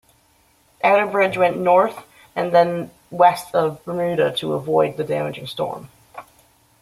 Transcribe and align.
Outerbridge 0.83 1.37
went 1.37 1.59
north 1.59 2.03
and 2.35 2.51
then 2.51 2.89
west 3.11 3.53
of 3.53 3.85
Bermuda 3.85 4.35
to 4.37 4.53
avoid 4.53 4.97
the 4.97 5.03
damaging 5.03 5.45
storm. 5.45 5.89